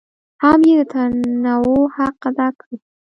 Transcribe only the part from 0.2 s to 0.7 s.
هم